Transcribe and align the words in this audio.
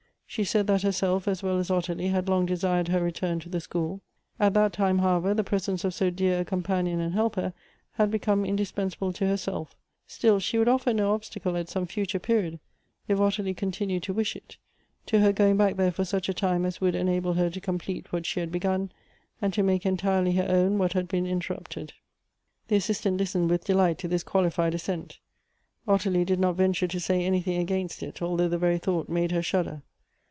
She 0.33 0.45
said 0.45 0.67
that 0.67 0.83
herself, 0.83 1.27
as 1.27 1.43
well 1.43 1.57
as 1.57 1.69
Ottilie, 1.69 2.07
had 2.07 2.29
long 2.29 2.45
desired 2.45 2.87
her 2.87 3.01
return 3.01 3.41
to 3.41 3.49
the 3.49 3.59
school. 3.59 3.99
At 4.39 4.53
that 4.53 4.71
time, 4.71 4.99
however, 4.99 5.33
the 5.33 5.43
pres 5.43 5.67
ence 5.67 5.83
of 5.83 5.93
so 5.93 6.09
dear 6.09 6.39
a 6.39 6.45
companion 6.45 7.01
and 7.01 7.13
helper 7.13 7.51
had 7.95 8.09
become 8.09 8.45
indispensable 8.45 9.11
to 9.11 9.27
herself; 9.27 9.75
still 10.07 10.39
she 10.39 10.57
would 10.57 10.69
ofier 10.69 10.95
no 10.95 11.13
obstacle 11.13 11.51
jit 11.51 11.67
some 11.67 11.85
future 11.85 12.17
period, 12.17 12.61
if 13.09 13.19
Ottilie 13.19 13.53
continued 13.53 14.03
to 14.03 14.13
wish 14.13 14.37
it, 14.37 14.55
to 15.07 15.19
her 15.19 15.33
going 15.33 15.57
back 15.57 15.75
there 15.75 15.91
for 15.91 16.05
such 16.05 16.29
a 16.29 16.33
time 16.33 16.65
as 16.65 16.79
would 16.79 16.95
enable 16.95 17.33
her 17.33 17.49
to 17.49 17.59
complete 17.59 18.13
what 18.13 18.25
she 18.25 18.39
had 18.39 18.53
begun, 18.53 18.89
and 19.41 19.53
to 19.53 19.63
make 19.63 19.85
entirely 19.85 20.31
her 20.35 20.47
own 20.47 20.77
what 20.77 20.93
had 20.93 21.09
been 21.09 21.27
interrupted. 21.27 21.89
Electivk 21.89 21.91
Affinities. 21.91 22.67
22o 22.67 22.69
The 22.69 22.75
Assistant 22.77 23.17
listened 23.17 23.49
with 23.49 23.65
delight 23.65 23.97
to 23.97 24.07
this 24.07 24.23
qualified 24.23 24.73
assent. 24.75 25.19
Ottilie 25.89 26.23
did 26.23 26.39
not 26.39 26.55
venture 26.55 26.87
to 26.87 27.01
say 27.01 27.25
anything 27.25 27.57
against 27.57 28.01
it, 28.01 28.21
although 28.21 28.47
the 28.47 28.57
very 28.57 28.77
thought 28.77 29.09
made 29.09 29.31
her 29.33 29.41
shudder. 29.41 29.81